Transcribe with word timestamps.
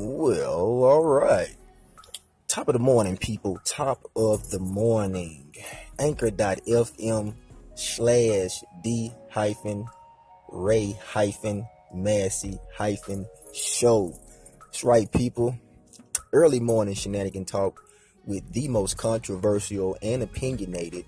Well, 0.00 0.84
all 0.84 1.04
right. 1.04 1.56
Top 2.46 2.68
of 2.68 2.74
the 2.74 2.78
morning, 2.78 3.16
people. 3.16 3.58
Top 3.64 4.08
of 4.14 4.48
the 4.48 4.60
morning. 4.60 5.52
Anchor.fm 5.98 7.34
slash 7.74 8.62
D 8.84 9.10
hyphen 9.28 9.86
Ray 10.52 10.96
hyphen 11.04 11.66
Massey 11.92 12.60
hyphen 12.76 13.26
show. 13.52 14.14
That's 14.66 14.84
right, 14.84 15.10
people. 15.10 15.58
Early 16.32 16.60
morning 16.60 16.94
shenanigan 16.94 17.44
talk 17.44 17.82
with 18.24 18.52
the 18.52 18.68
most 18.68 18.96
controversial 18.98 19.98
and 20.00 20.22
opinionated 20.22 21.06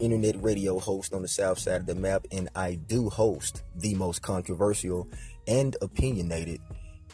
internet 0.00 0.42
radio 0.42 0.80
host 0.80 1.14
on 1.14 1.22
the 1.22 1.28
south 1.28 1.60
side 1.60 1.82
of 1.82 1.86
the 1.86 1.94
map. 1.94 2.26
And 2.32 2.48
I 2.56 2.74
do 2.74 3.08
host 3.08 3.62
the 3.76 3.94
most 3.94 4.20
controversial 4.20 5.06
and 5.46 5.76
opinionated 5.80 6.60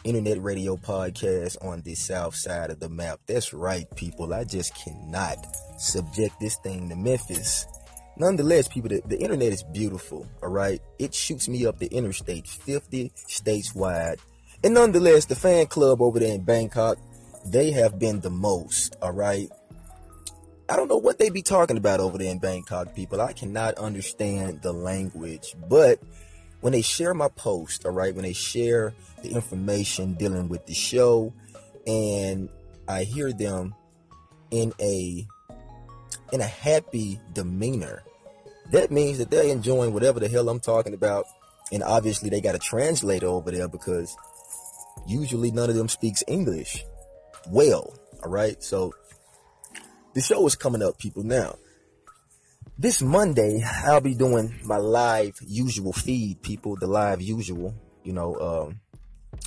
internet 0.03 0.41
radio 0.41 0.75
podcast 0.75 1.63
on 1.63 1.81
the 1.81 1.95
south 1.95 2.35
side 2.35 2.69
of 2.69 2.79
the 2.79 2.89
map. 2.89 3.19
That's 3.27 3.53
right, 3.53 3.87
people. 3.95 4.33
I 4.33 4.43
just 4.43 4.75
cannot 4.75 5.37
subject 5.77 6.39
this 6.39 6.57
thing 6.57 6.89
to 6.89 6.95
Memphis. 6.95 7.65
Nonetheless, 8.17 8.67
people, 8.67 8.89
the, 8.89 9.01
the 9.05 9.17
internet 9.17 9.51
is 9.53 9.63
beautiful, 9.63 10.27
all 10.41 10.49
right? 10.49 10.81
It 10.99 11.13
shoots 11.13 11.47
me 11.47 11.65
up 11.65 11.79
the 11.79 11.87
interstate 11.87 12.47
50 12.47 13.11
states 13.15 13.73
wide. 13.73 14.19
And 14.63 14.73
nonetheless, 14.73 15.25
the 15.25 15.35
fan 15.35 15.65
club 15.67 16.01
over 16.01 16.19
there 16.19 16.33
in 16.33 16.43
Bangkok, 16.43 16.97
they 17.45 17.71
have 17.71 17.99
been 17.99 18.19
the 18.19 18.29
most, 18.29 18.95
all 19.01 19.11
right? 19.11 19.49
I 20.69 20.75
don't 20.75 20.87
know 20.87 20.97
what 20.97 21.19
they 21.19 21.29
be 21.29 21.41
talking 21.41 21.77
about 21.77 21.99
over 21.99 22.17
there 22.17 22.31
in 22.31 22.39
Bangkok, 22.39 22.95
people. 22.95 23.19
I 23.19 23.33
cannot 23.33 23.75
understand 23.75 24.61
the 24.61 24.71
language, 24.71 25.55
but 25.69 25.99
when 26.63 26.71
they 26.71 26.81
share 26.81 27.13
my 27.13 27.27
post, 27.27 27.85
all 27.85 27.91
right, 27.91 28.15
when 28.15 28.23
they 28.23 28.31
share 28.31 28.93
the 29.21 29.31
information 29.31 30.13
dealing 30.13 30.47
with 30.47 30.65
the 30.65 30.73
show, 30.73 31.33
and 31.85 32.47
I 32.87 33.03
hear 33.03 33.33
them 33.33 33.75
in 34.49 34.71
a 34.79 35.27
in 36.31 36.39
a 36.39 36.45
happy 36.45 37.19
demeanor, 37.33 38.01
that 38.71 38.91
means 38.91 39.17
that 39.17 39.29
they're 39.29 39.51
enjoying 39.51 39.93
whatever 39.93 40.21
the 40.21 40.29
hell 40.29 40.47
I'm 40.47 40.61
talking 40.61 40.93
about. 40.93 41.25
And 41.73 41.83
obviously 41.83 42.29
they 42.29 42.39
got 42.39 42.55
a 42.55 42.59
translator 42.59 43.27
over 43.27 43.51
there 43.51 43.67
because 43.67 44.15
usually 45.05 45.51
none 45.51 45.69
of 45.69 45.75
them 45.75 45.89
speaks 45.89 46.23
English 46.29 46.85
well. 47.49 47.93
All 48.23 48.31
right. 48.31 48.63
So 48.63 48.93
the 50.13 50.21
show 50.21 50.45
is 50.47 50.55
coming 50.55 50.81
up, 50.81 50.97
people. 50.97 51.23
Now, 51.23 51.57
this 52.83 53.01
Monday, 53.01 53.63
I'll 53.85 54.01
be 54.01 54.13
doing 54.13 54.53
my 54.65 54.75
live 54.75 55.39
usual 55.47 55.93
feed, 55.93 56.41
people, 56.41 56.75
the 56.75 56.85
live 56.85 57.21
usual, 57.21 57.73
you 58.03 58.11
know, 58.11 58.35
um, 58.35 58.81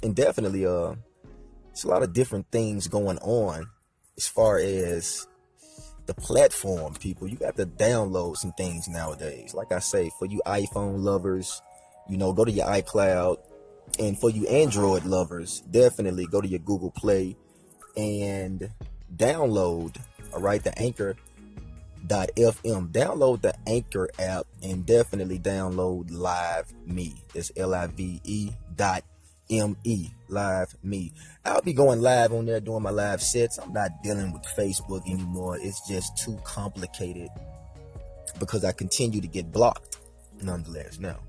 and 0.02 0.16
definitely, 0.16 0.64
uh, 0.64 0.94
it's 1.70 1.84
a 1.84 1.88
lot 1.88 2.02
of 2.02 2.14
different 2.14 2.50
things 2.50 2.88
going 2.88 3.18
on 3.18 3.66
as 4.16 4.26
far 4.26 4.56
as 4.56 5.26
the 6.06 6.14
platform, 6.14 6.94
people. 6.94 7.28
You 7.28 7.36
got 7.36 7.58
to 7.58 7.66
download 7.66 8.38
some 8.38 8.52
things 8.52 8.88
nowadays. 8.88 9.52
Like 9.52 9.70
I 9.70 9.80
say, 9.80 10.10
for 10.18 10.24
you 10.24 10.40
iPhone 10.46 11.02
lovers, 11.02 11.60
you 12.08 12.16
know, 12.16 12.32
go 12.32 12.46
to 12.46 12.50
your 12.50 12.66
iCloud. 12.66 13.36
And 13.98 14.18
for 14.18 14.30
you 14.30 14.46
Android 14.46 15.04
lovers, 15.04 15.60
definitely 15.70 16.26
go 16.26 16.40
to 16.40 16.48
your 16.48 16.60
Google 16.60 16.90
Play 16.90 17.36
and 17.98 18.70
download, 19.14 19.98
all 20.32 20.40
right, 20.40 20.64
the 20.64 20.76
Anchor 20.78 21.16
FM. 22.08 22.92
Download 22.92 23.40
the 23.42 23.54
Anchor 23.66 24.08
app 24.18 24.46
and 24.62 24.86
definitely 24.86 25.38
download 25.38 26.10
Live 26.10 26.72
Me. 26.86 27.14
It's 27.34 27.52
L 27.56 27.74
I 27.74 27.86
V 27.88 28.20
E 28.24 28.50
dot 28.74 29.04
M 29.50 29.76
E. 29.84 30.08
Live 30.28 30.74
Me. 30.82 31.12
I'll 31.44 31.62
be 31.62 31.72
going 31.72 32.00
live 32.00 32.32
on 32.32 32.46
there 32.46 32.60
doing 32.60 32.82
my 32.82 32.90
live 32.90 33.22
sets. 33.22 33.58
I'm 33.58 33.72
not 33.72 34.02
dealing 34.02 34.32
with 34.32 34.42
Facebook 34.56 35.08
anymore. 35.08 35.58
It's 35.60 35.86
just 35.88 36.16
too 36.18 36.38
complicated 36.44 37.28
because 38.38 38.64
I 38.64 38.72
continue 38.72 39.20
to 39.20 39.28
get 39.28 39.52
blocked 39.52 39.98
nonetheless. 40.42 40.98
Now, 40.98 41.20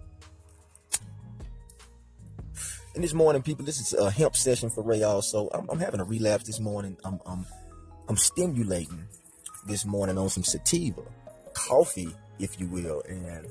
and 2.96 3.04
this 3.04 3.14
morning, 3.14 3.44
people, 3.44 3.64
this 3.64 3.80
is 3.80 3.94
a 3.94 4.10
hemp 4.10 4.36
session 4.36 4.72
for 4.72 4.82
Ray. 4.82 5.04
Also, 5.04 5.50
I'm, 5.54 5.70
I'm 5.70 5.80
having 5.80 6.00
a 6.00 6.04
relapse 6.04 6.46
this 6.46 6.60
morning. 6.60 6.98
I'm, 7.04 7.20
I'm, 7.28 7.46
I'm 8.10 8.18
stimulating 8.18 9.08
this 9.68 9.86
morning 9.86 10.18
on 10.18 10.30
some 10.30 10.44
sativa, 10.44 11.02
coffee, 11.54 12.14
if 12.40 12.60
you 12.60 12.68
will, 12.68 13.04
and 13.08 13.48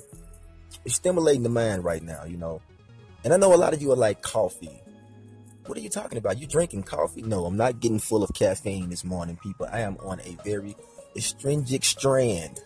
it's 0.85 0.97
stimulating 0.97 1.43
the 1.43 1.49
mind 1.49 1.85
right 1.85 2.03
now, 2.03 2.25
you 2.25 2.37
know. 2.37 2.61
And 3.25 3.33
I 3.33 3.37
know 3.37 3.55
a 3.55 3.57
lot 3.57 3.75
of 3.75 3.83
you 3.83 3.93
are 3.93 3.97
like, 3.97 4.23
coffee. 4.23 4.83
What 5.67 5.77
are 5.77 5.81
you 5.81 5.89
talking 5.89 6.19
about? 6.19 6.39
You 6.39 6.47
drinking 6.47 6.85
coffee? 6.85 7.23
No, 7.23 7.45
I'm 7.45 7.57
not 7.57 7.81
getting 7.81 7.99
full 7.99 8.23
of 8.23 8.31
caffeine 8.35 8.89
this 8.89 9.05
morning, 9.05 9.37
people. 9.43 9.67
I 9.71 9.81
am 9.81 9.97
on 9.99 10.21
a 10.21 10.37
very 10.45 10.77
astringent 11.17 11.85
strand, 11.85 12.61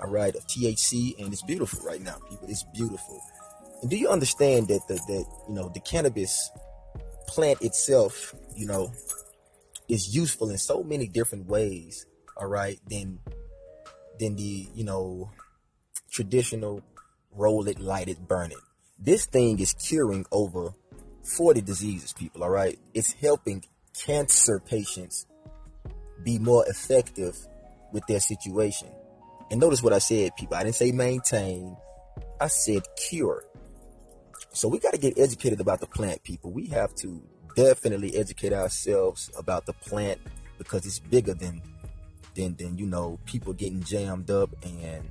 all 0.00 0.10
right, 0.10 0.34
of 0.34 0.46
THC, 0.46 1.18
and 1.18 1.32
it's 1.32 1.42
beautiful 1.42 1.84
right 1.84 2.00
now, 2.00 2.16
people. 2.30 2.48
It's 2.48 2.64
beautiful. 2.74 3.20
And 3.82 3.90
do 3.90 3.96
you 3.98 4.08
understand 4.08 4.68
that 4.68 4.88
the 4.88 4.94
that 4.94 5.26
you 5.48 5.54
know 5.54 5.68
the 5.68 5.80
cannabis 5.80 6.50
plant 7.26 7.60
itself, 7.60 8.34
you 8.54 8.66
know, 8.66 8.90
is 9.88 10.14
useful 10.14 10.48
in 10.48 10.56
so 10.56 10.82
many 10.82 11.06
different 11.06 11.46
ways 11.46 12.06
all 12.36 12.46
right, 12.46 12.78
than 12.88 13.18
than 14.18 14.36
the 14.36 14.68
you 14.74 14.84
know 14.84 15.30
traditional 16.10 16.82
roll 17.32 17.68
it, 17.68 17.78
light 17.78 18.08
it, 18.08 18.26
burn 18.26 18.50
it. 18.50 18.58
This 18.98 19.26
thing 19.26 19.60
is 19.60 19.74
curing 19.74 20.24
over 20.32 20.72
40 21.22 21.60
diseases, 21.60 22.12
people, 22.12 22.42
all 22.42 22.50
right? 22.50 22.78
It's 22.94 23.12
helping 23.12 23.64
cancer 24.04 24.60
patients 24.60 25.26
be 26.24 26.38
more 26.38 26.64
effective 26.66 27.36
with 27.92 28.06
their 28.06 28.20
situation. 28.20 28.88
And 29.50 29.60
notice 29.60 29.82
what 29.82 29.92
I 29.92 29.98
said, 29.98 30.34
people. 30.36 30.56
I 30.56 30.64
didn't 30.64 30.76
say 30.76 30.92
maintain, 30.92 31.76
I 32.40 32.48
said 32.48 32.82
cure. 33.08 33.44
So 34.52 34.68
we 34.68 34.78
got 34.78 34.94
to 34.94 34.98
get 34.98 35.18
educated 35.18 35.60
about 35.60 35.80
the 35.80 35.86
plant, 35.86 36.22
people. 36.22 36.50
We 36.50 36.66
have 36.68 36.94
to 36.96 37.22
definitely 37.54 38.16
educate 38.16 38.52
ourselves 38.52 39.30
about 39.38 39.66
the 39.66 39.72
plant 39.74 40.20
because 40.58 40.86
it's 40.86 40.98
bigger 40.98 41.34
than 41.34 41.62
than 42.36 42.54
than 42.56 42.78
you 42.78 42.86
know 42.86 43.18
people 43.26 43.52
getting 43.52 43.82
jammed 43.82 44.30
up 44.30 44.50
and 44.62 45.10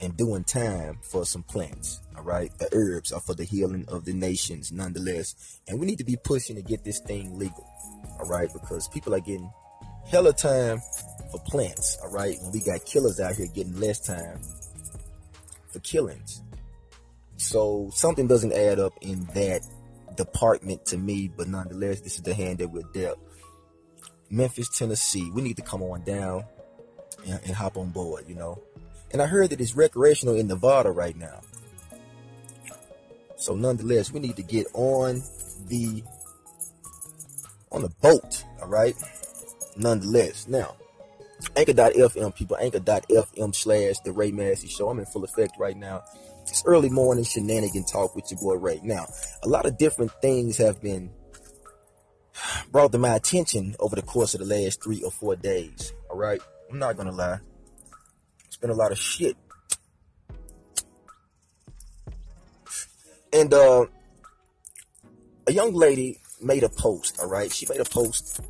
and 0.00 0.16
doing 0.16 0.44
time 0.44 0.98
for 1.02 1.24
some 1.24 1.42
plants. 1.44 2.00
All 2.16 2.24
right, 2.24 2.50
the 2.58 2.68
herbs 2.72 3.12
are 3.12 3.20
for 3.20 3.34
the 3.34 3.44
healing 3.44 3.86
of 3.88 4.04
the 4.04 4.12
nations, 4.12 4.72
nonetheless, 4.72 5.60
and 5.68 5.80
we 5.80 5.86
need 5.86 5.98
to 5.98 6.04
be 6.04 6.16
pushing 6.16 6.56
to 6.56 6.62
get 6.62 6.84
this 6.84 7.00
thing 7.00 7.38
legal. 7.38 7.66
All 8.20 8.28
right, 8.28 8.48
because 8.52 8.88
people 8.88 9.14
are 9.14 9.20
getting 9.20 9.50
hella 10.06 10.32
time 10.32 10.80
for 11.30 11.40
plants. 11.46 11.98
All 12.02 12.10
right, 12.10 12.36
and 12.38 12.52
we 12.52 12.60
got 12.60 12.84
killers 12.84 13.20
out 13.20 13.36
here 13.36 13.46
getting 13.46 13.78
less 13.78 14.00
time 14.00 14.40
for 15.72 15.78
killings. 15.80 16.42
So 17.36 17.90
something 17.94 18.26
doesn't 18.26 18.52
add 18.52 18.78
up 18.78 18.92
in 19.00 19.24
that 19.34 19.62
department 20.16 20.84
to 20.86 20.98
me, 20.98 21.28
but 21.34 21.48
nonetheless, 21.48 22.00
this 22.00 22.16
is 22.16 22.22
the 22.22 22.34
hand 22.34 22.58
that 22.58 22.68
we're 22.68 22.82
dealt. 22.92 23.18
Memphis, 24.32 24.70
Tennessee. 24.70 25.30
We 25.30 25.42
need 25.42 25.56
to 25.56 25.62
come 25.62 25.82
on 25.82 26.02
down 26.02 26.44
and, 27.26 27.38
and 27.44 27.54
hop 27.54 27.76
on 27.76 27.90
board, 27.90 28.24
you 28.26 28.34
know. 28.34 28.62
And 29.12 29.20
I 29.20 29.26
heard 29.26 29.50
that 29.50 29.60
it's 29.60 29.76
recreational 29.76 30.36
in 30.36 30.48
Nevada 30.48 30.90
right 30.90 31.16
now. 31.16 31.42
So 33.36 33.54
nonetheless, 33.54 34.10
we 34.10 34.20
need 34.20 34.36
to 34.36 34.42
get 34.42 34.66
on 34.72 35.22
the 35.68 36.02
on 37.70 37.82
the 37.82 37.92
boat, 38.00 38.44
all 38.60 38.68
right? 38.68 38.94
Nonetheless, 39.76 40.48
now 40.48 40.76
Anchor.fm 41.56 42.34
people, 42.34 42.56
Anchor.fm 42.58 43.54
slash 43.54 43.98
the 44.00 44.12
Ray 44.12 44.30
Massey 44.30 44.68
Show. 44.68 44.88
I'm 44.88 44.98
in 44.98 45.06
full 45.06 45.24
effect 45.24 45.58
right 45.58 45.76
now. 45.76 46.02
It's 46.42 46.62
early 46.66 46.88
morning 46.88 47.24
shenanigan 47.24 47.84
talk 47.84 48.16
with 48.16 48.30
your 48.30 48.40
boy 48.40 48.54
Ray. 48.54 48.80
Now, 48.82 49.06
a 49.42 49.48
lot 49.48 49.66
of 49.66 49.78
different 49.78 50.12
things 50.20 50.56
have 50.58 50.80
been 50.80 51.10
brought 52.72 52.90
to 52.92 52.98
my 52.98 53.14
attention 53.14 53.76
over 53.78 53.94
the 53.94 54.02
course 54.02 54.34
of 54.34 54.40
the 54.40 54.46
last 54.46 54.82
three 54.82 55.02
or 55.02 55.10
four 55.10 55.36
days. 55.36 55.92
All 56.10 56.16
right, 56.16 56.40
I'm 56.70 56.78
not 56.78 56.96
gonna 56.96 57.12
lie. 57.12 57.38
It's 58.46 58.56
been 58.56 58.70
a 58.70 58.74
lot 58.74 58.90
of 58.90 58.98
shit, 58.98 59.36
and 63.32 63.52
uh, 63.52 63.84
a 65.46 65.52
young 65.52 65.74
lady 65.74 66.18
made 66.42 66.62
a 66.62 66.70
post. 66.70 67.20
All 67.20 67.28
right, 67.28 67.52
she 67.52 67.66
made 67.68 67.80
a 67.80 67.84
post 67.84 68.40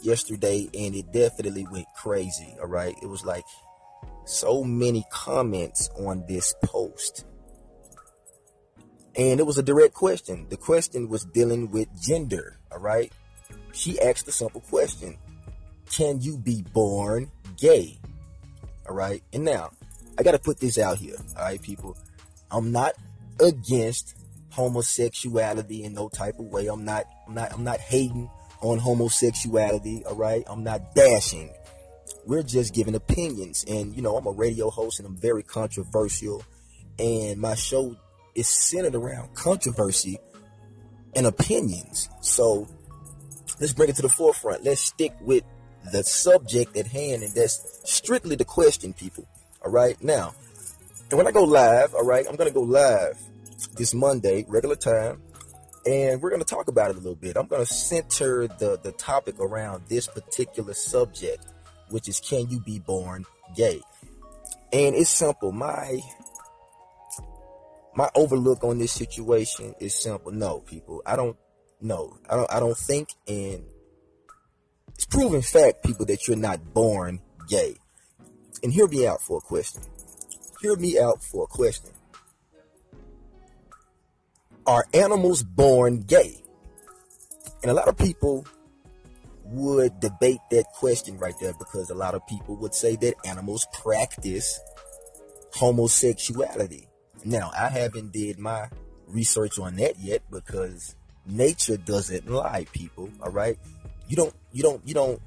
yesterday, 0.00 0.70
and 0.72 0.94
it 0.94 1.12
definitely 1.12 1.66
went 1.70 1.86
crazy. 1.96 2.54
All 2.60 2.68
right, 2.68 2.94
it 3.02 3.06
was 3.06 3.24
like 3.24 3.44
so 4.24 4.62
many 4.62 5.04
comments 5.10 5.90
on 5.98 6.24
this 6.28 6.54
post. 6.62 7.24
And 9.14 9.40
it 9.40 9.46
was 9.46 9.58
a 9.58 9.62
direct 9.62 9.92
question. 9.92 10.46
The 10.48 10.56
question 10.56 11.08
was 11.08 11.24
dealing 11.24 11.70
with 11.70 11.88
gender, 12.00 12.58
all 12.70 12.78
right? 12.78 13.12
She 13.72 14.00
asked 14.00 14.28
a 14.28 14.32
simple 14.32 14.60
question 14.62 15.16
Can 15.90 16.20
you 16.20 16.38
be 16.38 16.62
born 16.72 17.30
gay? 17.56 17.98
All 18.88 18.94
right. 18.94 19.22
And 19.32 19.44
now, 19.44 19.70
I 20.18 20.22
got 20.22 20.32
to 20.32 20.38
put 20.38 20.60
this 20.60 20.78
out 20.78 20.98
here. 20.98 21.16
All 21.36 21.44
right, 21.44 21.60
people. 21.60 21.96
I'm 22.50 22.72
not 22.72 22.92
against 23.40 24.16
homosexuality 24.50 25.84
in 25.84 25.94
no 25.94 26.08
type 26.08 26.38
of 26.38 26.46
way. 26.46 26.66
I'm 26.66 26.84
not 26.84 27.06
I'm 27.26 27.34
not 27.34 27.52
I'm 27.52 27.64
not 27.64 27.80
hating 27.80 28.30
on 28.60 28.78
homosexuality, 28.78 30.04
all 30.04 30.14
right? 30.14 30.44
I'm 30.46 30.62
not 30.62 30.94
bashing. 30.94 31.50
We're 32.26 32.44
just 32.44 32.74
giving 32.74 32.94
opinions. 32.94 33.64
And 33.66 33.96
you 33.96 34.02
know, 34.02 34.16
I'm 34.16 34.26
a 34.26 34.30
radio 34.30 34.70
host 34.70 35.00
and 35.00 35.08
I'm 35.08 35.16
very 35.16 35.42
controversial. 35.42 36.44
And 36.98 37.40
my 37.40 37.54
show 37.54 37.96
is 38.34 38.48
centered 38.48 38.94
around 38.94 39.34
controversy 39.34 40.18
and 41.16 41.26
opinions. 41.26 42.08
So 42.20 42.68
let's 43.60 43.72
bring 43.72 43.88
it 43.88 43.96
to 43.96 44.02
the 44.02 44.08
forefront. 44.08 44.64
Let's 44.64 44.80
stick 44.80 45.14
with 45.20 45.44
the 45.90 46.02
subject 46.04 46.76
at 46.76 46.86
hand, 46.86 47.22
and 47.22 47.34
that's 47.34 47.80
strictly 47.84 48.36
the 48.36 48.44
question, 48.44 48.92
people. 48.92 49.26
All 49.64 49.70
right, 49.70 50.00
now, 50.02 50.34
and 51.10 51.18
when 51.18 51.26
I 51.26 51.32
go 51.32 51.44
live, 51.44 51.94
all 51.94 52.04
right, 52.04 52.26
I'm 52.28 52.36
gonna 52.36 52.50
go 52.50 52.62
live 52.62 53.18
this 53.76 53.94
Monday, 53.94 54.44
regular 54.48 54.76
time, 54.76 55.22
and 55.86 56.20
we're 56.20 56.30
gonna 56.30 56.44
talk 56.44 56.68
about 56.68 56.90
it 56.90 56.96
a 56.96 57.00
little 57.00 57.14
bit. 57.14 57.36
I'm 57.36 57.46
gonna 57.46 57.66
center 57.66 58.46
the 58.46 58.78
the 58.82 58.92
topic 58.92 59.38
around 59.40 59.84
this 59.88 60.06
particular 60.06 60.74
subject, 60.74 61.44
which 61.90 62.08
is 62.08 62.20
can 62.20 62.48
you 62.48 62.60
be 62.60 62.78
born 62.78 63.24
gay? 63.56 63.80
And 64.72 64.94
it's 64.94 65.10
simple. 65.10 65.52
My 65.52 66.00
my 67.94 68.08
overlook 68.14 68.64
on 68.64 68.78
this 68.78 68.92
situation 68.92 69.74
is 69.80 69.94
simple. 69.94 70.32
No, 70.32 70.60
people, 70.60 71.02
I 71.04 71.16
don't 71.16 71.36
know. 71.82 72.16
I 72.28 72.36
don't 72.36 72.52
I 72.52 72.60
don't 72.60 72.76
think 72.76 73.08
and 73.26 73.64
it's 74.94 75.06
proven 75.06 75.42
fact, 75.42 75.82
people, 75.84 76.06
that 76.06 76.28
you're 76.28 76.36
not 76.36 76.74
born 76.74 77.20
gay. 77.48 77.76
And 78.62 78.72
hear 78.72 78.86
me 78.86 79.06
out 79.06 79.20
for 79.20 79.38
a 79.38 79.40
question. 79.40 79.82
Hear 80.60 80.76
me 80.76 80.98
out 80.98 81.24
for 81.24 81.44
a 81.44 81.46
question. 81.48 81.90
Are 84.64 84.84
animals 84.94 85.42
born 85.42 86.02
gay? 86.02 86.42
And 87.62 87.70
a 87.70 87.74
lot 87.74 87.88
of 87.88 87.98
people 87.98 88.46
would 89.44 89.98
debate 89.98 90.38
that 90.50 90.66
question 90.74 91.18
right 91.18 91.34
there 91.40 91.52
because 91.58 91.90
a 91.90 91.94
lot 91.94 92.14
of 92.14 92.24
people 92.28 92.56
would 92.56 92.74
say 92.74 92.94
that 92.96 93.14
animals 93.26 93.66
practice 93.72 94.60
homosexuality. 95.54 96.86
Now, 97.24 97.50
I 97.58 97.68
haven't 97.68 98.12
did 98.12 98.38
my 98.38 98.68
research 99.08 99.58
on 99.58 99.76
that 99.76 99.98
yet 99.98 100.22
because 100.30 100.94
nature 101.26 101.76
doesn't 101.76 102.28
lie, 102.28 102.66
people, 102.72 103.10
all 103.22 103.30
right? 103.30 103.58
You 104.08 104.16
don't 104.16 104.34
you 104.52 104.62
don't 104.62 104.86
you 104.86 104.94
don't 104.94 105.20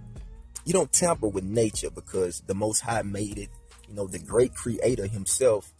you 0.65 0.73
don't 0.73 0.91
tamper 0.91 1.27
with 1.27 1.43
nature 1.43 1.89
because 1.89 2.41
the 2.47 2.55
most 2.55 2.81
high 2.81 3.03
made 3.03 3.37
it, 3.37 3.49
you 3.87 3.95
know, 3.95 4.07
the 4.07 4.19
great 4.19 4.53
creator 4.53 5.07
himself 5.07 5.73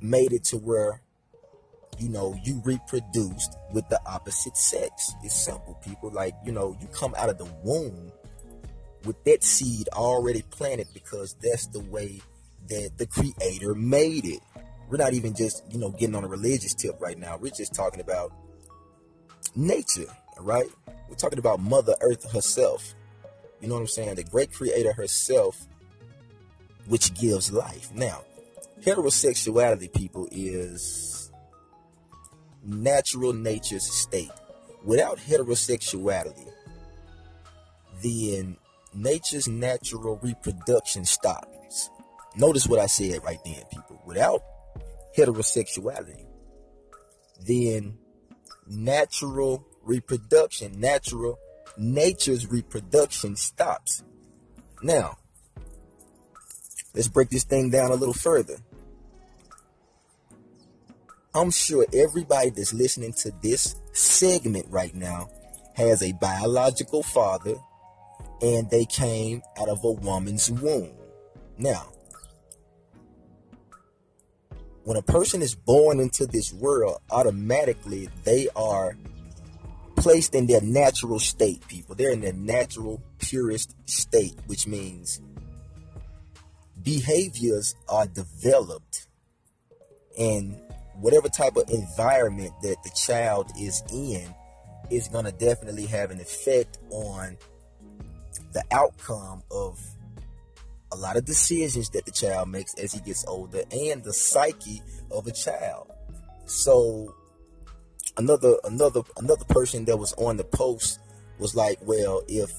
made 0.00 0.32
it 0.32 0.44
to 0.44 0.56
where 0.56 1.00
you 1.98 2.08
know, 2.08 2.36
you 2.42 2.60
reproduced 2.64 3.56
with 3.72 3.88
the 3.88 4.00
opposite 4.06 4.56
sex. 4.56 5.12
It's 5.22 5.44
simple, 5.44 5.78
people. 5.84 6.10
Like, 6.10 6.34
you 6.44 6.52
know, 6.52 6.76
you 6.80 6.88
come 6.88 7.14
out 7.16 7.28
of 7.28 7.38
the 7.38 7.48
womb 7.62 8.12
with 9.04 9.22
that 9.24 9.44
seed 9.44 9.88
already 9.92 10.42
planted 10.42 10.88
because 10.94 11.36
that's 11.42 11.66
the 11.68 11.80
way 11.80 12.20
that 12.68 12.92
the 12.96 13.06
creator 13.06 13.74
made 13.74 14.24
it. 14.24 14.40
We're 14.88 14.98
not 14.98 15.14
even 15.14 15.34
just, 15.34 15.62
you 15.70 15.78
know, 15.78 15.90
getting 15.90 16.14
on 16.14 16.24
a 16.24 16.28
religious 16.28 16.74
tip 16.74 17.00
right 17.00 17.18
now. 17.18 17.36
We're 17.36 17.52
just 17.52 17.74
talking 17.74 18.00
about 18.00 18.32
nature, 19.56 20.06
right? 20.38 20.68
We're 21.08 21.16
talking 21.16 21.38
about 21.38 21.60
Mother 21.60 21.94
Earth 22.00 22.30
herself. 22.32 22.94
You 23.60 23.68
know 23.68 23.74
what 23.74 23.80
I'm 23.80 23.86
saying? 23.86 24.16
The 24.16 24.24
great 24.24 24.52
creator 24.52 24.92
herself, 24.92 25.66
which 26.86 27.14
gives 27.14 27.52
life. 27.52 27.90
Now, 27.94 28.22
heterosexuality, 28.82 29.92
people, 29.92 30.28
is 30.30 31.30
natural 32.62 33.32
nature's 33.32 33.86
state. 33.86 34.30
Without 34.84 35.18
heterosexuality, 35.18 36.50
then 38.02 38.56
nature's 38.92 39.48
natural 39.48 40.18
reproduction 40.22 41.04
stops. 41.04 41.90
Notice 42.36 42.66
what 42.66 42.80
I 42.80 42.86
said 42.86 43.22
right 43.24 43.38
then, 43.44 43.62
people. 43.70 44.02
Without 44.04 44.42
heterosexuality, 45.16 46.26
then 47.46 47.96
natural 48.68 49.66
reproduction, 49.82 50.80
natural 50.80 51.38
nature's 51.76 52.46
reproduction 52.46 53.36
stops. 53.36 54.02
Now, 54.82 55.18
let's 56.94 57.08
break 57.08 57.30
this 57.30 57.44
thing 57.44 57.70
down 57.70 57.90
a 57.90 57.94
little 57.94 58.14
further. 58.14 58.56
I'm 61.34 61.50
sure 61.50 61.84
everybody 61.92 62.50
that's 62.50 62.72
listening 62.72 63.12
to 63.14 63.32
this 63.42 63.74
segment 63.92 64.66
right 64.70 64.94
now 64.94 65.30
has 65.74 66.02
a 66.02 66.12
biological 66.12 67.02
father 67.02 67.56
and 68.40 68.70
they 68.70 68.84
came 68.84 69.42
out 69.58 69.68
of 69.68 69.82
a 69.82 69.90
woman's 69.90 70.50
womb. 70.50 70.92
Now, 71.58 71.93
when 74.84 74.96
a 74.96 75.02
person 75.02 75.42
is 75.42 75.54
born 75.54 75.98
into 75.98 76.26
this 76.26 76.52
world, 76.52 76.98
automatically 77.10 78.08
they 78.24 78.48
are 78.54 78.96
placed 79.96 80.34
in 80.34 80.46
their 80.46 80.60
natural 80.60 81.18
state, 81.18 81.66
people. 81.68 81.94
They're 81.94 82.12
in 82.12 82.20
their 82.20 82.34
natural, 82.34 83.02
purest 83.18 83.74
state, 83.88 84.34
which 84.46 84.66
means 84.66 85.20
behaviors 86.82 87.74
are 87.88 88.06
developed 88.06 89.06
and 90.18 90.60
whatever 91.00 91.28
type 91.28 91.56
of 91.56 91.68
environment 91.70 92.52
that 92.62 92.76
the 92.84 92.90
child 92.90 93.50
is 93.58 93.82
in 93.90 94.32
is 94.90 95.08
going 95.08 95.24
to 95.24 95.32
definitely 95.32 95.86
have 95.86 96.10
an 96.10 96.20
effect 96.20 96.78
on 96.90 97.36
the 98.52 98.62
outcome 98.70 99.42
of 99.50 99.80
a 100.94 100.96
lot 100.96 101.16
of 101.16 101.24
decisions 101.24 101.90
that 101.90 102.06
the 102.06 102.12
child 102.12 102.48
makes 102.48 102.72
as 102.74 102.92
he 102.92 103.00
gets 103.00 103.24
older 103.26 103.62
and 103.72 104.04
the 104.04 104.12
psyche 104.12 104.80
of 105.10 105.26
a 105.26 105.32
child. 105.32 105.90
So 106.46 107.12
another 108.16 108.54
another 108.64 109.00
another 109.16 109.44
person 109.46 109.84
that 109.86 109.96
was 109.96 110.12
on 110.14 110.36
the 110.36 110.44
post 110.44 111.00
was 111.38 111.56
like, 111.56 111.78
well, 111.82 112.22
if 112.28 112.52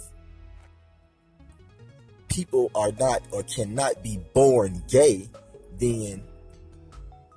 people 2.27 2.69
are 2.75 2.91
not 2.99 3.21
or 3.31 3.43
cannot 3.43 4.03
be 4.03 4.19
born 4.33 4.83
gay, 4.89 5.29
then 5.79 6.21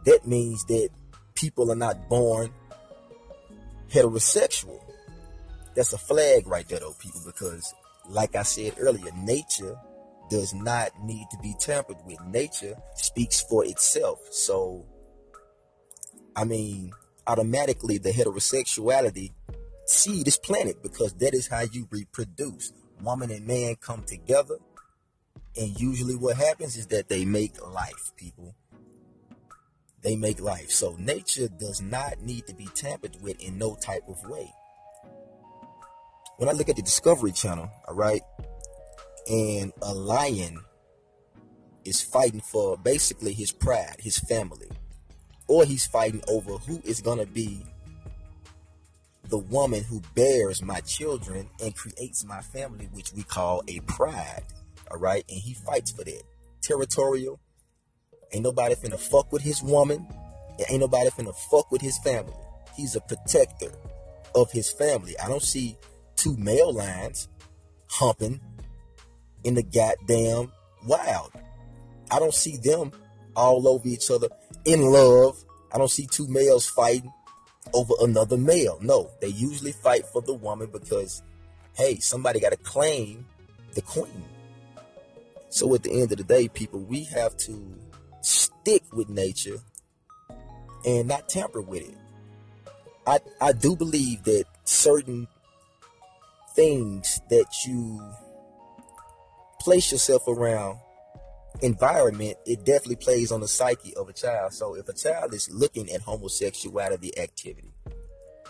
that 0.04 0.26
means 0.26 0.64
that 0.64 0.88
people 1.34 1.70
are 1.70 1.76
not 1.76 2.08
born 2.08 2.50
heterosexual. 3.88 4.80
That's 5.76 5.92
a 5.92 5.98
flag 5.98 6.48
right 6.48 6.68
there 6.68 6.80
though, 6.80 6.96
people, 6.98 7.20
because 7.24 7.72
like 8.08 8.34
I 8.34 8.42
said 8.42 8.74
earlier, 8.80 9.12
nature 9.16 9.78
does 10.30 10.54
not 10.54 10.90
need 11.02 11.26
to 11.30 11.38
be 11.38 11.54
tampered 11.58 11.98
with. 12.06 12.20
Nature 12.26 12.76
speaks 12.94 13.40
for 13.40 13.64
itself. 13.64 14.20
So 14.30 14.86
I 16.38 16.44
mean, 16.44 16.92
automatically 17.26 17.98
the 17.98 18.10
heterosexuality 18.10 19.32
see 19.86 20.22
this 20.22 20.38
planet 20.38 20.82
because 20.84 21.14
that 21.14 21.34
is 21.34 21.48
how 21.48 21.62
you 21.72 21.88
reproduce. 21.90 22.72
Woman 23.02 23.32
and 23.32 23.44
man 23.44 23.74
come 23.80 24.04
together, 24.04 24.56
and 25.56 25.80
usually 25.80 26.14
what 26.14 26.36
happens 26.36 26.76
is 26.76 26.86
that 26.88 27.08
they 27.08 27.24
make 27.24 27.60
life, 27.66 28.12
people. 28.16 28.54
They 30.02 30.14
make 30.14 30.40
life. 30.40 30.70
So 30.70 30.94
nature 30.96 31.48
does 31.48 31.80
not 31.80 32.20
need 32.22 32.46
to 32.46 32.54
be 32.54 32.68
tampered 32.74 33.16
with 33.20 33.42
in 33.42 33.58
no 33.58 33.76
type 33.76 34.04
of 34.08 34.24
way. 34.28 34.52
When 36.36 36.48
I 36.48 36.52
look 36.52 36.68
at 36.68 36.76
the 36.76 36.82
Discovery 36.82 37.32
Channel, 37.32 37.68
all 37.88 37.94
right, 37.94 38.22
and 39.28 39.72
a 39.82 39.94
lion 39.94 40.60
is 41.84 42.02
fighting 42.02 42.40
for 42.40 42.76
basically 42.76 43.32
his 43.32 43.52
pride, 43.52 43.96
his 43.98 44.18
family 44.18 44.68
or 45.48 45.64
he's 45.64 45.86
fighting 45.86 46.22
over 46.28 46.52
who 46.58 46.80
is 46.84 47.00
going 47.00 47.18
to 47.18 47.26
be 47.26 47.64
the 49.28 49.38
woman 49.38 49.82
who 49.82 50.00
bears 50.14 50.62
my 50.62 50.80
children 50.80 51.48
and 51.62 51.74
creates 51.74 52.24
my 52.24 52.40
family, 52.40 52.88
which 52.92 53.12
we 53.14 53.22
call 53.22 53.62
a 53.66 53.80
pride. 53.80 54.44
All 54.90 54.98
right. 54.98 55.24
And 55.28 55.38
he 55.40 55.54
fights 55.54 55.90
for 55.90 56.04
that. 56.04 56.22
Territorial. 56.62 57.40
Ain't 58.32 58.44
nobody 58.44 58.74
finna 58.74 58.98
fuck 58.98 59.32
with 59.32 59.42
his 59.42 59.62
woman. 59.62 60.06
ain't 60.70 60.80
nobody 60.80 61.10
finna 61.10 61.34
fuck 61.50 61.70
with 61.72 61.82
his 61.82 61.98
family. 61.98 62.32
He's 62.76 62.94
a 62.94 63.00
protector 63.00 63.72
of 64.34 64.50
his 64.52 64.70
family. 64.70 65.18
I 65.18 65.28
don't 65.28 65.42
see 65.42 65.76
two 66.16 66.36
male 66.36 66.72
lions 66.72 67.28
humping 67.90 68.40
in 69.48 69.54
the 69.54 69.62
goddamn 69.62 70.52
wild. 70.86 71.32
I 72.10 72.18
don't 72.18 72.34
see 72.34 72.58
them 72.58 72.92
all 73.34 73.66
over 73.66 73.88
each 73.88 74.10
other 74.10 74.28
in 74.64 74.82
love. 74.82 75.42
I 75.72 75.78
don't 75.78 75.90
see 75.90 76.06
two 76.06 76.28
males 76.28 76.68
fighting 76.68 77.12
over 77.72 77.94
another 78.02 78.36
male. 78.36 78.78
No, 78.82 79.10
they 79.20 79.28
usually 79.28 79.72
fight 79.72 80.04
for 80.06 80.20
the 80.22 80.34
woman 80.34 80.68
because, 80.70 81.22
hey, 81.74 81.96
somebody 81.96 82.40
got 82.40 82.52
to 82.52 82.58
claim 82.58 83.26
the 83.72 83.82
queen. 83.82 84.24
So 85.48 85.74
at 85.74 85.82
the 85.82 85.92
end 85.92 86.12
of 86.12 86.18
the 86.18 86.24
day, 86.24 86.48
people, 86.48 86.80
we 86.80 87.04
have 87.04 87.36
to 87.38 87.74
stick 88.20 88.82
with 88.92 89.08
nature 89.08 89.58
and 90.84 91.08
not 91.08 91.28
tamper 91.28 91.62
with 91.62 91.88
it. 91.88 91.96
I 93.06 93.20
I 93.40 93.52
do 93.52 93.74
believe 93.74 94.24
that 94.24 94.44
certain 94.64 95.26
things 96.54 97.20
that 97.30 97.46
you 97.66 98.02
place 99.68 99.92
yourself 99.92 100.26
around 100.26 100.78
environment, 101.60 102.38
it 102.46 102.64
definitely 102.64 102.96
plays 102.96 103.30
on 103.30 103.40
the 103.40 103.46
psyche 103.46 103.94
of 103.96 104.08
a 104.08 104.14
child. 104.14 104.54
So 104.54 104.74
if 104.74 104.88
a 104.88 104.94
child 104.94 105.34
is 105.34 105.50
looking 105.52 105.90
at 105.90 106.00
homosexuality 106.00 107.18
activity, 107.18 107.74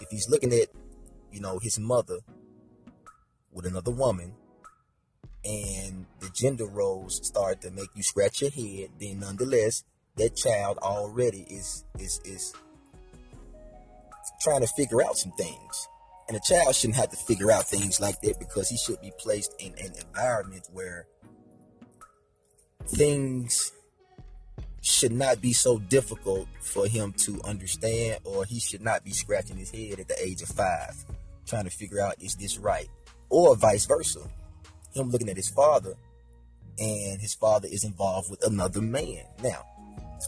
if 0.00 0.08
he's 0.10 0.30
looking 0.30 0.52
at, 0.52 0.68
you 1.32 1.40
know, 1.40 1.58
his 1.58 1.76
mother 1.76 2.18
with 3.50 3.66
another 3.66 3.90
woman, 3.90 4.32
and 5.44 6.06
the 6.20 6.30
gender 6.32 6.66
roles 6.66 7.26
start 7.26 7.62
to 7.62 7.72
make 7.72 7.88
you 7.96 8.04
scratch 8.04 8.40
your 8.40 8.52
head, 8.52 8.90
then 9.00 9.18
nonetheless, 9.18 9.82
that 10.18 10.36
child 10.36 10.78
already 10.78 11.40
is 11.50 11.84
is 11.98 12.20
is 12.24 12.54
trying 14.40 14.60
to 14.60 14.68
figure 14.68 15.02
out 15.04 15.18
some 15.18 15.32
things. 15.32 15.88
And 16.28 16.36
a 16.36 16.40
child 16.40 16.74
shouldn't 16.74 16.96
have 16.96 17.10
to 17.10 17.16
figure 17.16 17.50
out 17.50 17.66
things 17.66 18.00
like 18.00 18.20
that 18.20 18.38
because 18.38 18.68
he 18.68 18.76
should 18.76 19.00
be 19.00 19.12
placed 19.18 19.54
in 19.58 19.72
an 19.78 19.92
environment 19.98 20.68
where 20.72 21.06
things 22.86 23.72
should 24.82 25.12
not 25.12 25.40
be 25.40 25.52
so 25.52 25.78
difficult 25.78 26.46
for 26.60 26.86
him 26.86 27.12
to 27.12 27.40
understand, 27.44 28.20
or 28.24 28.44
he 28.44 28.60
should 28.60 28.82
not 28.82 29.04
be 29.04 29.10
scratching 29.10 29.56
his 29.56 29.70
head 29.70 29.98
at 30.00 30.08
the 30.08 30.22
age 30.22 30.42
of 30.42 30.48
five, 30.48 30.94
trying 31.46 31.64
to 31.64 31.70
figure 31.70 32.00
out 32.00 32.14
is 32.22 32.36
this 32.36 32.58
right, 32.58 32.88
or 33.30 33.56
vice 33.56 33.86
versa. 33.86 34.20
Him 34.94 35.10
looking 35.10 35.28
at 35.28 35.36
his 35.36 35.50
father, 35.50 35.94
and 36.78 37.20
his 37.20 37.34
father 37.34 37.68
is 37.70 37.84
involved 37.84 38.30
with 38.30 38.44
another 38.46 38.80
man. 38.80 39.24
Now, 39.42 39.64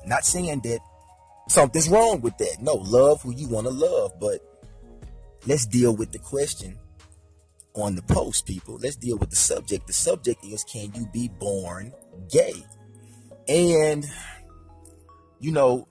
not 0.07 0.25
saying 0.25 0.61
that 0.61 0.80
something's 1.49 1.88
wrong 1.88 2.21
with 2.21 2.37
that. 2.38 2.57
No, 2.61 2.75
love 2.75 3.23
who 3.23 3.35
you 3.35 3.49
want 3.49 3.66
to 3.66 3.73
love, 3.73 4.12
but 4.21 4.40
let's 5.47 5.66
deal 5.66 5.94
with 5.94 6.12
the 6.12 6.18
question 6.18 6.78
on 7.75 7.94
the 7.94 8.02
post, 8.02 8.47
people. 8.47 8.78
Let's 8.78 8.97
deal 8.97 9.16
with 9.16 9.30
the 9.30 9.37
subject. 9.37 9.87
The 9.87 9.92
subject 9.92 10.44
is 10.44 10.64
can 10.64 10.92
you 10.94 11.06
be 11.12 11.28
born 11.28 11.92
gay? 12.30 12.64
And, 13.49 14.04
you 15.38 15.52
know, 15.52 15.87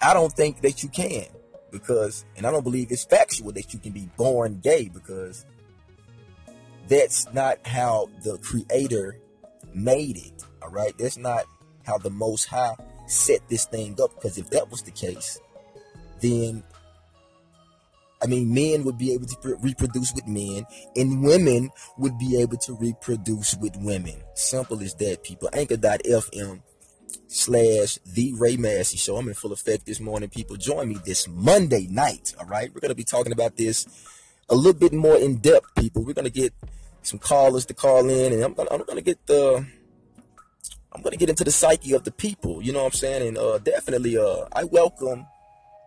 I 0.00 0.14
don't 0.14 0.32
think 0.32 0.60
that 0.62 0.82
you 0.82 0.88
can 0.88 1.26
because, 1.70 2.24
and 2.36 2.46
I 2.46 2.50
don't 2.50 2.64
believe 2.64 2.90
it's 2.90 3.04
factual 3.04 3.52
that 3.52 3.72
you 3.72 3.78
can 3.78 3.92
be 3.92 4.08
born 4.16 4.60
gay 4.62 4.88
because 4.88 5.44
that's 6.88 7.32
not 7.32 7.64
how 7.66 8.08
the 8.24 8.38
creator 8.38 9.16
made 9.74 10.16
it. 10.16 10.44
All 10.62 10.70
right. 10.70 10.96
That's 10.98 11.16
not 11.16 11.44
how 11.84 11.98
the 11.98 12.10
most 12.10 12.46
high 12.46 12.74
set 13.06 13.40
this 13.48 13.64
thing 13.66 13.98
up. 14.02 14.14
Because 14.14 14.38
if 14.38 14.50
that 14.50 14.70
was 14.70 14.82
the 14.82 14.90
case, 14.90 15.38
then 16.20 16.62
I 18.22 18.26
mean, 18.26 18.52
men 18.52 18.84
would 18.84 18.98
be 18.98 19.12
able 19.12 19.26
to 19.26 19.56
reproduce 19.60 20.12
with 20.14 20.26
men, 20.26 20.66
and 20.94 21.22
women 21.22 21.70
would 21.96 22.18
be 22.18 22.40
able 22.40 22.58
to 22.58 22.74
reproduce 22.74 23.56
with 23.56 23.76
women. 23.78 24.16
Simple 24.34 24.82
as 24.82 24.94
that, 24.96 25.22
people. 25.22 25.48
Anchor.fm 25.52 26.60
slash 27.28 27.98
The 28.04 28.34
Ray 28.38 28.56
Massey 28.56 28.98
Show. 28.98 29.16
I'm 29.16 29.28
in 29.28 29.34
full 29.34 29.52
effect 29.52 29.86
this 29.86 30.00
morning, 30.00 30.28
people. 30.28 30.56
Join 30.56 30.88
me 30.88 30.98
this 31.04 31.28
Monday 31.28 31.86
night, 31.88 32.34
all 32.38 32.46
right? 32.46 32.70
We're 32.74 32.80
going 32.80 32.90
to 32.90 32.94
be 32.94 33.04
talking 33.04 33.32
about 33.32 33.56
this 33.56 33.86
a 34.50 34.54
little 34.54 34.78
bit 34.78 34.92
more 34.92 35.16
in 35.16 35.36
depth, 35.36 35.74
people. 35.76 36.04
We're 36.04 36.12
going 36.14 36.24
to 36.26 36.30
get 36.30 36.52
some 37.02 37.18
callers 37.18 37.64
to 37.66 37.74
call 37.74 38.08
in, 38.10 38.32
and 38.34 38.42
I'm 38.42 38.52
going 38.52 38.68
I'm 38.70 38.84
to 38.84 39.00
get 39.00 39.26
the. 39.26 39.66
I'm 40.92 41.02
gonna 41.02 41.16
get 41.16 41.30
into 41.30 41.44
the 41.44 41.52
psyche 41.52 41.92
of 41.92 42.02
the 42.02 42.10
people, 42.10 42.60
you 42.60 42.72
know 42.72 42.80
what 42.80 42.94
I'm 42.94 42.98
saying? 42.98 43.28
And 43.28 43.38
uh, 43.38 43.58
definitely, 43.58 44.18
uh, 44.18 44.46
I 44.52 44.64
welcome 44.64 45.24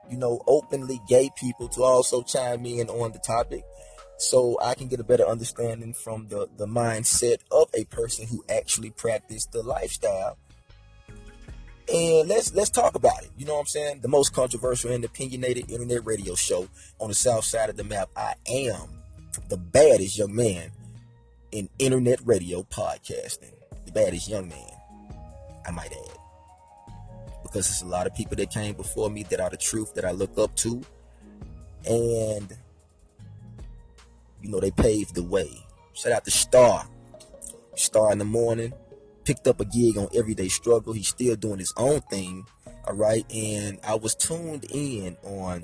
you 0.09 0.17
know, 0.17 0.41
openly 0.47 1.01
gay 1.07 1.29
people 1.37 1.67
to 1.69 1.83
also 1.83 2.21
chime 2.21 2.65
in 2.65 2.89
on 2.89 3.11
the 3.11 3.19
topic 3.19 3.63
so 4.17 4.57
I 4.61 4.73
can 4.73 4.87
get 4.87 4.99
a 4.99 5.03
better 5.03 5.25
understanding 5.25 5.93
from 5.93 6.27
the, 6.27 6.47
the 6.57 6.65
mindset 6.65 7.37
of 7.51 7.69
a 7.73 7.83
person 7.85 8.27
who 8.27 8.43
actually 8.49 8.91
practiced 8.91 9.51
the 9.51 9.63
lifestyle. 9.63 10.37
And 11.93 12.29
let's 12.29 12.53
let's 12.53 12.69
talk 12.69 12.95
about 12.95 13.23
it. 13.23 13.31
You 13.37 13.45
know 13.45 13.55
what 13.55 13.61
I'm 13.61 13.65
saying? 13.65 13.99
The 14.01 14.07
most 14.07 14.33
controversial 14.33 14.91
and 14.91 15.03
opinionated 15.03 15.69
internet 15.69 16.05
radio 16.05 16.33
show 16.33 16.69
on 16.99 17.09
the 17.09 17.13
south 17.13 17.43
side 17.43 17.69
of 17.69 17.75
the 17.75 17.83
map. 17.83 18.09
I 18.15 18.35
am 18.47 18.87
the 19.49 19.57
baddest 19.57 20.17
young 20.17 20.33
man 20.33 20.71
in 21.51 21.69
internet 21.79 22.19
radio 22.23 22.63
podcasting. 22.63 23.53
The 23.85 23.91
baddest 23.91 24.29
young 24.29 24.47
man, 24.47 24.71
I 25.67 25.71
might 25.71 25.91
add 25.91 26.22
because 27.53 27.67
there's 27.67 27.83
a 27.83 27.85
lot 27.85 28.07
of 28.07 28.15
people 28.15 28.35
that 28.35 28.49
came 28.49 28.73
before 28.73 29.11
me 29.11 29.21
that 29.21 29.39
are 29.39 29.49
the 29.51 29.57
truth 29.57 29.93
that 29.93 30.03
I 30.03 30.09
look 30.09 30.39
up 30.39 30.55
to. 30.55 30.81
And, 31.87 32.57
you 34.41 34.49
know, 34.49 34.59
they 34.59 34.71
paved 34.71 35.13
the 35.13 35.21
way. 35.21 35.63
Shout 35.93 36.13
out 36.13 36.25
to 36.25 36.31
Star. 36.31 36.87
Star 37.75 38.11
in 38.11 38.17
the 38.17 38.25
morning. 38.25 38.73
Picked 39.23 39.47
up 39.47 39.59
a 39.59 39.65
gig 39.65 39.99
on 39.99 40.07
Everyday 40.15 40.47
Struggle. 40.47 40.93
He's 40.93 41.09
still 41.09 41.35
doing 41.35 41.59
his 41.59 41.71
own 41.77 42.01
thing. 42.01 42.43
All 42.87 42.95
right. 42.95 43.23
And 43.31 43.79
I 43.87 43.95
was 43.95 44.15
tuned 44.15 44.65
in 44.71 45.15
on 45.21 45.63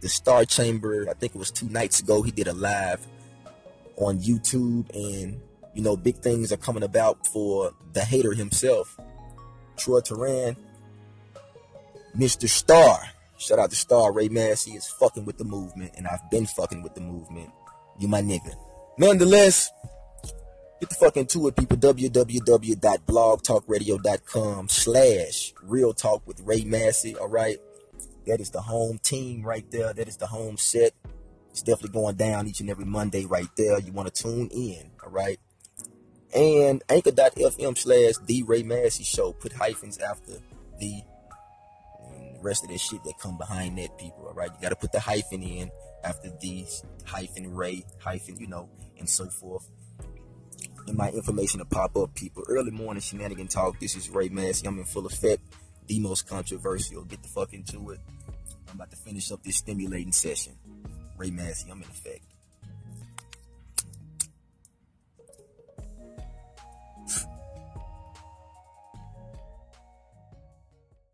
the 0.00 0.08
Star 0.08 0.44
Chamber. 0.44 1.06
I 1.08 1.14
think 1.14 1.36
it 1.36 1.38
was 1.38 1.52
two 1.52 1.68
nights 1.68 2.00
ago. 2.00 2.22
He 2.22 2.32
did 2.32 2.48
a 2.48 2.52
live 2.52 3.06
on 3.96 4.18
YouTube. 4.18 4.90
And, 4.92 5.40
you 5.72 5.84
know, 5.84 5.96
big 5.96 6.16
things 6.16 6.50
are 6.50 6.56
coming 6.56 6.82
about 6.82 7.28
for 7.28 7.72
the 7.92 8.00
hater 8.00 8.32
himself. 8.32 8.98
Troi 9.76 10.02
Torain 10.02 10.56
Mr. 12.16 12.48
Star. 12.48 13.00
Shout 13.38 13.58
out 13.58 13.70
to 13.70 13.76
Star 13.76 14.12
Ray 14.12 14.28
Massey 14.28 14.72
is 14.72 14.86
fucking 14.86 15.24
with 15.24 15.38
the 15.38 15.44
movement, 15.44 15.92
and 15.96 16.06
I've 16.06 16.30
been 16.30 16.46
fucking 16.46 16.82
with 16.82 16.94
the 16.94 17.00
movement. 17.00 17.50
You 17.98 18.08
my 18.08 18.22
nigga. 18.22 18.54
Nonetheless, 18.98 19.70
get 20.80 20.90
the 20.90 20.94
fuck 20.94 21.16
into 21.16 21.48
it, 21.48 21.56
people. 21.56 21.76
www.blogtalkradio.com 21.76 24.68
slash 24.68 25.54
real 25.62 25.92
talk 25.92 26.26
with 26.26 26.40
Ray 26.40 26.64
Massey. 26.64 27.16
All 27.16 27.28
right. 27.28 27.58
That 28.26 28.40
is 28.40 28.50
the 28.50 28.60
home 28.60 28.98
team 28.98 29.42
right 29.42 29.68
there. 29.70 29.92
That 29.92 30.06
is 30.06 30.16
the 30.16 30.28
home 30.28 30.56
set. 30.56 30.92
It's 31.50 31.62
definitely 31.62 32.00
going 32.00 32.14
down 32.16 32.46
each 32.46 32.60
and 32.60 32.70
every 32.70 32.84
Monday 32.84 33.24
right 33.24 33.48
there. 33.56 33.80
You 33.80 33.92
want 33.92 34.14
to 34.14 34.22
tune 34.22 34.48
in. 34.48 34.90
All 35.02 35.10
right. 35.10 35.40
And 36.34 36.82
anchor.fm 36.88 37.76
slash 37.76 38.14
the 38.24 38.42
Ray 38.44 38.62
Massey 38.62 39.04
show. 39.04 39.32
Put 39.32 39.52
hyphens 39.52 39.98
after 39.98 40.38
the 40.78 41.02
rest 42.42 42.64
of 42.64 42.70
this 42.70 42.80
shit 42.80 43.02
that 43.04 43.14
come 43.18 43.38
behind 43.38 43.78
that 43.78 43.96
people, 43.98 44.26
all 44.26 44.34
right? 44.34 44.50
You 44.54 44.60
got 44.60 44.70
to 44.70 44.76
put 44.76 44.92
the 44.92 45.00
hyphen 45.00 45.42
in 45.42 45.70
after 46.04 46.30
these 46.40 46.82
hyphen 47.04 47.54
Ray, 47.54 47.84
hyphen, 47.98 48.36
you 48.38 48.46
know, 48.46 48.68
and 48.98 49.08
so 49.08 49.26
forth. 49.26 49.68
And 50.86 50.96
my 50.96 51.10
information 51.10 51.60
to 51.60 51.64
pop 51.64 51.96
up, 51.96 52.14
people. 52.14 52.44
Early 52.48 52.70
morning 52.72 53.00
shenanigan 53.00 53.48
talk. 53.48 53.78
This 53.78 53.96
is 53.96 54.10
Ray 54.10 54.28
Massey. 54.28 54.66
I'm 54.66 54.78
in 54.78 54.84
full 54.84 55.06
effect. 55.06 55.42
The 55.86 56.00
most 56.00 56.28
controversial. 56.28 57.04
Get 57.04 57.22
the 57.22 57.28
fuck 57.28 57.52
into 57.52 57.90
it. 57.90 58.00
I'm 58.68 58.74
about 58.76 58.90
to 58.90 58.96
finish 58.96 59.30
up 59.30 59.42
this 59.42 59.58
stimulating 59.58 60.12
session. 60.12 60.54
Ray 61.16 61.30
Massey, 61.30 61.70
I'm 61.70 61.82
in 61.82 61.88
effect. 61.88 62.31